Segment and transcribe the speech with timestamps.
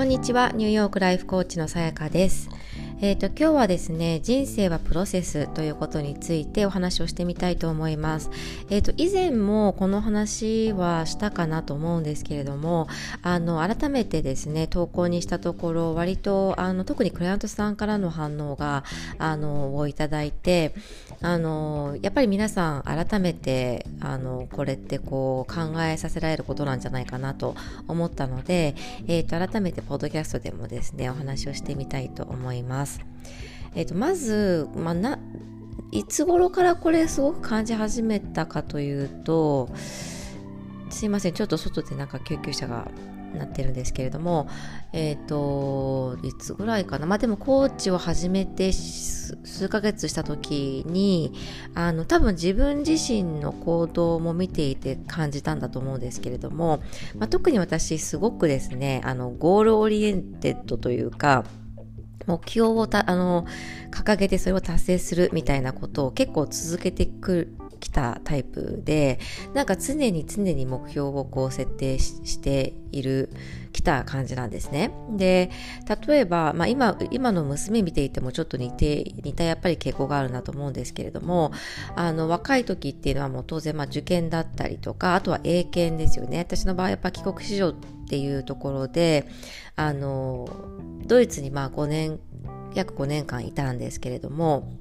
[0.00, 0.50] こんにちは。
[0.54, 2.48] ニューヨークライフコーチのさやかです。
[3.02, 8.30] えーと、今日はですね人生はプロセスということについてお話をしてみたいと思います、
[8.68, 12.88] えーと、以前もこの話はしたかなと思うんですけれども
[13.22, 18.84] あの改めてですね投稿にしたところ割とあの特にクライアントさんからの反応が
[19.18, 20.74] あのをいただいて
[21.22, 27.54] あのやっぱり皆さん改めてあのこれってこう考えさせられることなんじゃないかなと
[27.88, 28.74] 思ったので、
[29.06, 33.00] えーと改めてポッドキャストでもですねお話をしてみたいと思います。。
[33.74, 35.18] えーと、まず、まあ、な
[35.92, 39.68] いつ頃からこれすごく感じ始めたかというと
[40.90, 42.88] すいませんちょっと外でなんか救急車が
[43.34, 44.48] なってるんですけれども
[44.92, 47.06] えっ、ー、といつぐらいかな？
[47.06, 51.32] まあでもコーチを始めて数ヶ月した時に
[51.74, 56.82] あの多分自分自身の行動も見ていて感じたんだと思うんですけれども、
[57.16, 61.44] まあ、特に私すごくですねあの goal-oriented というか
[62.26, 63.46] 目標をたあの
[63.90, 69.18] 掲げてそれを達成するみたいなことを結構続けてくきたタイプで
[69.54, 73.30] なんか常に常に目標をこう設定している
[73.72, 74.92] きた感じなんですね。
[75.10, 75.50] で
[76.06, 81.52] 例えば、まあ今、今の娘見ていてもちょっと似て似たやっぱり傾向があるなと思うんですけれども
[81.96, 86.38] あの若い時っていうのはもう当然まあ受験だったりとかあとは英検ですよね。
[86.38, 87.74] 私の場合やっぱ帰国子女っ
[88.08, 89.26] ていうところで
[89.76, 90.48] あの
[91.06, 92.20] ドイツにまあ5年
[92.74, 94.72] 約5年間いたんですけれども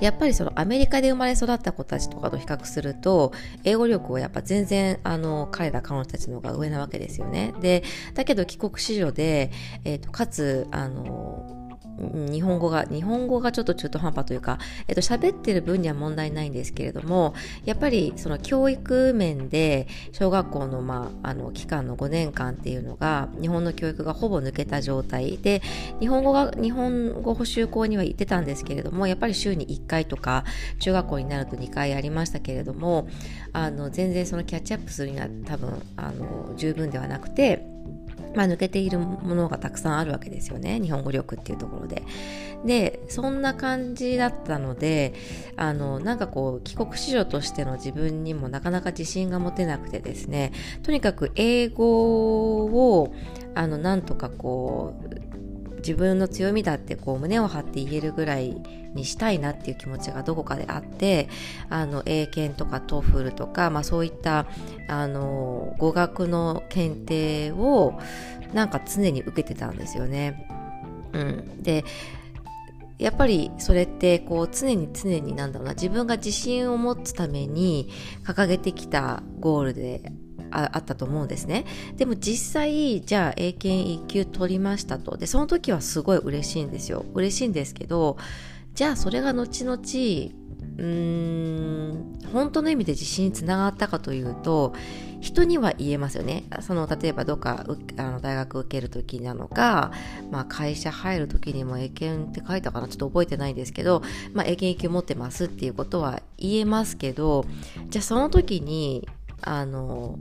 [0.00, 3.32] やっぱりそのアメリカで生まれ育った子たちとかと比較すると
[3.64, 7.54] 英語力はやっぱ全然あの彼ら彼女たちの方が上なわけですよね。
[7.60, 7.82] で
[8.14, 9.50] だけど帰国子女で、
[9.84, 11.61] えーとかつあの
[12.02, 14.58] 日本語が、日本語がちょっと中途半端というか、
[14.88, 25.38] えっと、喋ってる分には問題ないんですけれども、やっぱりその教育面で、小学校の、まあ、あの、期間の5年間っていうのが、日本の教育がほぼ抜けた状態。
[25.38, 25.62] で、
[26.00, 30.44] 日本語が、日本語補習校には行ってたんですけれども、やっぱり週に1回とか、
[30.80, 33.08] 中学校になると2回ありましたけれども、
[33.52, 37.71] あの、全然そのキャッチアップするには多分、あの、十分ではなくて、
[38.34, 42.02] まあ、抜けているものがたくさんあるわけですよね日本語力っていうところで。
[42.64, 45.14] でそんな感じだったので
[45.56, 50.52] あのなんかこう帰国子女としての自分にもなかなか自信が持てなくてですね
[50.84, 53.12] とにかく英語を
[53.54, 55.21] あのなんとかこう
[55.82, 58.56] 自分の強みだってこう胸を張って言えるぐらい
[58.94, 61.28] にしたいなっていう気持ちがどこかであって
[61.68, 64.46] あの英検とか TOEFL とか、まあ、そういった
[64.88, 67.98] あの語学の検定を
[68.52, 70.46] なんか常に受けてたんですよね。
[71.12, 71.84] うん、で
[72.98, 77.90] やっぱりそれってこう常に常になんだろうな自分が自信を持つために
[78.24, 80.12] 掲げてきたゴールで
[80.52, 81.64] あったと思うんですね。
[81.96, 85.16] でも実際、じゃあ英検1級取りましたと。
[85.16, 87.04] で、その時はすごい嬉しいんですよ。
[87.14, 88.16] 嬉しいんですけど、
[88.74, 89.76] じゃあそれが後々
[90.78, 94.74] うーん本当の意味で自信につながったかというと
[95.20, 97.64] 人には言えますよねその例えばどっか
[97.96, 99.92] あの大学受ける時なのか、
[100.30, 104.02] まあ、会社入る時にも英検って書いたかなちょっと覚えてないんですけど、
[104.32, 107.44] まあ、英検1級持ってますっていうことは言えますけど
[107.88, 109.08] じゃあその時に
[109.42, 110.18] あの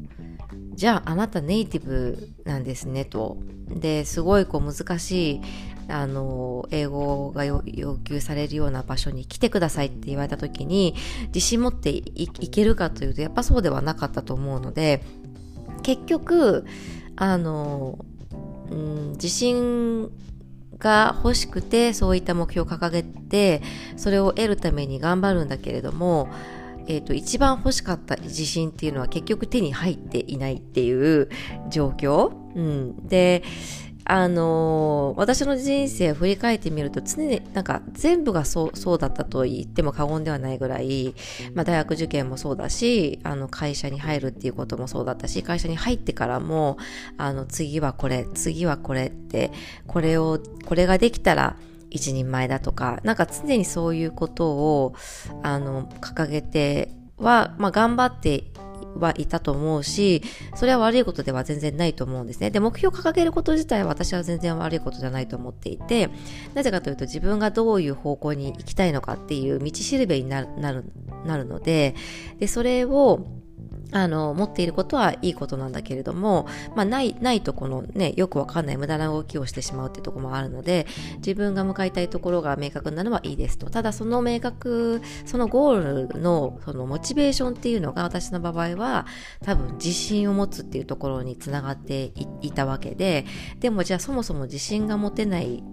[0.74, 3.38] じゃああなたネイティブなんですねと。
[3.70, 5.42] ですごいこう難しい
[5.88, 7.62] あの英語が要
[8.04, 10.96] 求されるような場所に来てくださいって言われた時に
[11.28, 15.04] 自信持っていけるかというとやっぱそうではなかったと思うので
[15.84, 16.66] 結局
[17.16, 18.00] あの、
[18.70, 20.10] うん、自信
[20.78, 23.62] が欲しくてそういった目標を掲げて
[23.98, 26.30] それを得るために頑張るんだけれども
[26.92, 31.30] えーと、一番欲しかった自信っていうのは結局手に入っていないっていう
[31.70, 33.44] 状況、うん、で
[34.04, 41.16] あのー、私の人生を振り返ってみると常になんか全部がそうそうだったと言っても過言ではないぐらい、
[41.54, 46.78] まあ、大学受験もそうだしあの会社に入るっていうこともそうだったし会社に入ってからも
[47.18, 49.52] あの次はこれ次はこれって
[49.88, 51.56] これをこれができたら
[51.92, 54.96] 一人前だとか、なんか常にそういうことを、
[55.44, 58.46] あの、掲げては、まあ、頑張って
[58.96, 60.22] はいたと思うし、
[60.56, 62.50] それは悪いことでは全然ないと思うんですね。
[62.50, 66.10] で、目標を掲げること自体は私は全然悪いことじゃないと思っていて、
[66.54, 70.86] なぜかというと自分がどういう方向に行きたいのかっていう道しるべになる、なる、
[71.26, 71.96] なるので、
[72.40, 73.41] で、それを、
[73.92, 83.70] あの、持っていることはいいことなんだけれども、まあ、ない、ないとこのね、よくわかんない無駄な動きをしてしまうっていうところもあるので、自分が向かいたいところが明確なのはいいですと。
[83.70, 89.06] ただ、その明確、そのゴールの、そのモチベーションっていうのが私の場合は、
[89.44, 92.12] 多分自信を持つっていうところにつながって
[92.42, 93.26] いたわけで、
[93.60, 95.64] でもじゃあそもそも自信が持てない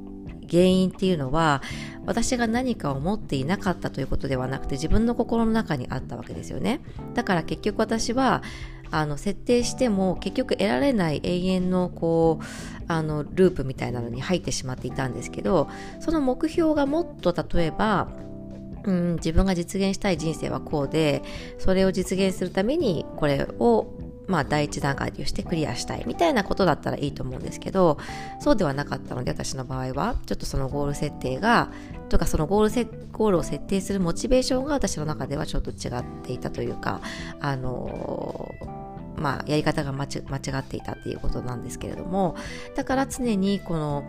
[0.51, 1.63] 原因っていうのは
[2.07, 6.81] 私が何かを持っていなかったということではなくて自分の心の中にあったわけですよね。
[7.15, 8.43] だから結局私は
[8.91, 12.45] あの設定しても結局得られない永遠のこう
[12.89, 15.69] あのループみたいなのに入ってしまっていたんですけど
[16.01, 18.09] その目標がもっと例えば
[18.85, 21.23] うん、自分が実現したい人生はこうで
[21.59, 23.93] それを実現するためにこれを
[24.29, 27.99] まあ、第一段階としてクリアしたいみたいなことだったらいいと思うんですけど
[28.41, 31.71] そうではなかったので私の場合はちょっとそのゴール設定が
[32.11, 37.01] とかそのゴールセゴールを設定するモチベーションが私の中ではちょっと違っていたというか
[37.41, 38.55] あの
[39.17, 42.37] まあ、やり方が間違っていたっていうことなんですけれども
[42.77, 44.05] だから常にこの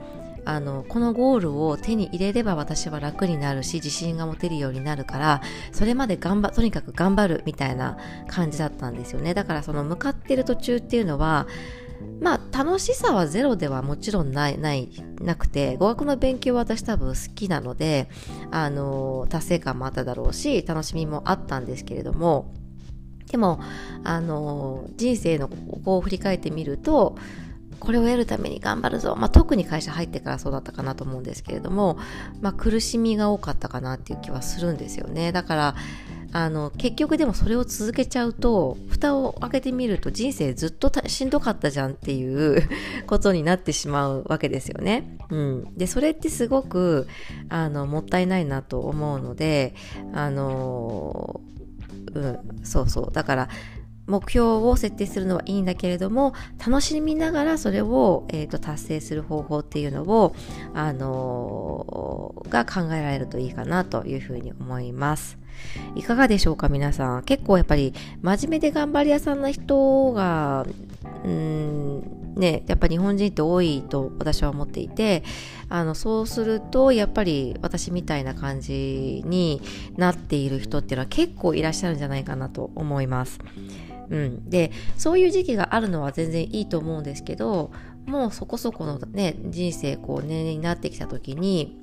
[0.49, 5.41] あのこのゴールを手に入れれば私は楽になるし自信が持てるようになるから
[5.71, 7.97] それまで頑張とにかく頑張るみたいな
[8.27, 9.35] 感じだったんですよね。
[9.35, 11.45] だからその向かってる途中っていうのは
[12.19, 14.89] まあ楽しさはゼロではもちろんないない
[15.21, 18.09] なくて語学の勉強は私多分好きなので
[18.49, 22.51] あの達成感もあっただろうし楽しみもあったんですけれども
[23.27, 23.59] でも
[24.03, 27.17] あの人生のここを振り返ってみると
[27.79, 31.97] これを得るために頑張るぞ、まあ、特に会社入ってからそうだったかなと思うんですけれども、
[32.41, 35.31] まあ、苦しみが多かったかなっていう気はするんですよね。
[35.31, 35.75] だから
[36.31, 42.69] あの結局でもそれを続けちゃうと蓋を開けてみると人生ずっとしんどかったじゃんっていう
[43.07, 45.17] ことになってしまうわけですよね。
[45.29, 47.07] うん、でそれってすごく
[47.49, 49.73] あのもったいないなと思うので
[50.13, 51.41] あの
[52.13, 53.11] うん、そうそう。
[53.11, 53.49] だから
[54.09, 56.33] 目標を設定するのはいいんだけれども
[56.65, 60.35] 楽しみながらそれを、えーと、達成する方法っていうのを、
[60.73, 65.37] あのー、が考えられるといいかなというふうに思います。
[65.95, 67.23] いかがでしょうか皆さん。
[67.23, 70.65] 結構やっぱり真面目で頑張り屋さんな人が、
[71.23, 75.23] うんね、やっぱ日本人って多いと私は思っていて
[75.67, 79.61] あのそうするとやっぱり私みたいな感じに
[79.97, 83.39] なっている人っていうのは結構いらっしゃるんじゃないかなと思います。
[84.09, 87.71] うん、でそういう時期があるのは全然いいと思うんですけど
[88.05, 91.77] もうそこそこのね人生こう年齢になってきた時に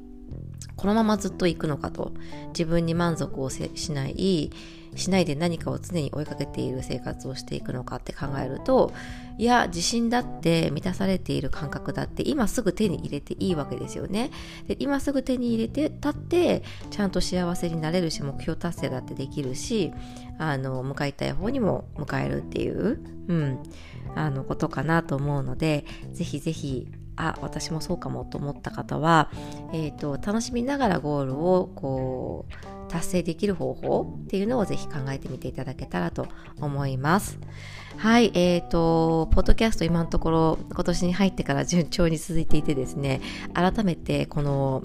[0.76, 2.12] このままずっと行くのかと。
[2.48, 4.50] 自分に満足をしない
[4.96, 8.92] しないで何かを常に追いかけている生活をしていくのかって考えると
[9.38, 14.30] いや自信だって満たされている感覚だって今すぐ手に入れていいわけですよね。
[14.66, 19.92] で今すぐ手に入れてたってちゃんと幸せになれるし目標達成だってできるし
[20.38, 23.62] あの向かいたい方にも向かえるっていう、うん、
[24.14, 29.30] あのことかなと思うのでぜひぜひあ私もそうかもと思った方は、
[29.72, 36.28] えーと、楽しみながらゴールをこう達成できる方法っていうのをぜひ考えてみていただけたらと
[36.60, 37.38] 思います。
[37.96, 43.20] はい、えーと、ポッドキャスト今のところ今年に入ってから順調に続いていてですね、
[43.54, 44.84] 改めてこの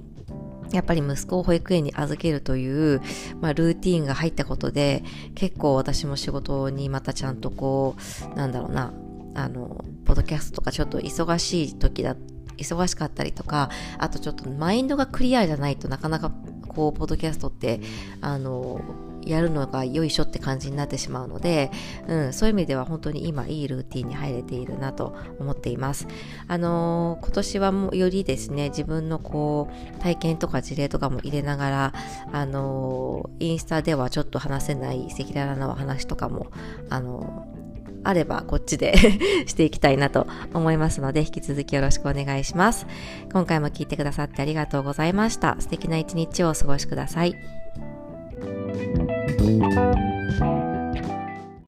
[0.71, 3.01] やっぱり息子を保育園に預けるという、
[3.41, 5.03] まあ、ルーティーンが入ったことで
[5.35, 7.95] 結構私も仕事にまたちゃんとこ
[8.33, 8.93] うなんだろうな
[9.33, 12.17] あのポッドキャストとかちょっと忙しい時だ
[12.57, 16.33] 忙しかったりとかあとちょっとマインドがクリアじゃないとなかなか
[16.67, 17.79] こうポッドキャストって
[18.19, 18.81] あの
[19.25, 21.71] やるのがよいしょって感じになってしまうので、
[22.07, 26.07] うん、そういう意味では本当に今いいルーティンに入れているなと思っています。
[26.47, 31.93] あのー、今年はもよりですね、自分のこう体験とか事例とかも入れながら、
[32.33, 36.47] あのー、インスタではちょっと話せない赤裸々なお話とかも、
[36.89, 37.47] あの
[38.03, 38.95] あればこっちで
[39.45, 42.85] していきたいなと思いますので引き続きよろしくお願いします。
[43.31, 45.55] 今回も聞いてくださってありがとうございました。
[45.59, 47.35] 素敵な一日をお過ごしください。